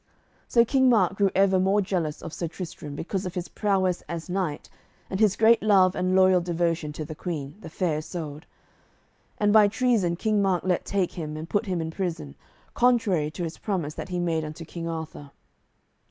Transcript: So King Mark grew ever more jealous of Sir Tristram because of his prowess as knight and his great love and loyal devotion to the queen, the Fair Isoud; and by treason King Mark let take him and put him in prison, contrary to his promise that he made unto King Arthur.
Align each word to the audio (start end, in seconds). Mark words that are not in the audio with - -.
So 0.47 0.65
King 0.65 0.89
Mark 0.89 1.13
grew 1.13 1.29
ever 1.35 1.59
more 1.59 1.79
jealous 1.79 2.23
of 2.23 2.33
Sir 2.33 2.47
Tristram 2.47 2.95
because 2.95 3.27
of 3.27 3.35
his 3.35 3.47
prowess 3.47 4.01
as 4.09 4.29
knight 4.31 4.67
and 5.11 5.19
his 5.19 5.35
great 5.35 5.61
love 5.61 5.95
and 5.95 6.15
loyal 6.15 6.41
devotion 6.41 6.91
to 6.93 7.05
the 7.05 7.13
queen, 7.13 7.53
the 7.61 7.69
Fair 7.69 7.99
Isoud; 7.99 8.47
and 9.37 9.53
by 9.53 9.67
treason 9.67 10.15
King 10.15 10.41
Mark 10.41 10.63
let 10.63 10.85
take 10.85 11.11
him 11.11 11.37
and 11.37 11.47
put 11.47 11.67
him 11.67 11.81
in 11.81 11.91
prison, 11.91 12.33
contrary 12.73 13.29
to 13.29 13.43
his 13.43 13.59
promise 13.59 13.93
that 13.93 14.09
he 14.09 14.17
made 14.17 14.43
unto 14.43 14.65
King 14.65 14.87
Arthur. 14.87 15.29